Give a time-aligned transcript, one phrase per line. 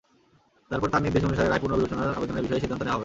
[0.69, 2.99] তারপর তাঁর নির্দেশ অনুসারে রায় পুনর্বিবেচনার আবেদনের বিষয়ে সিদ্ধান্ত নেওয়া হবে।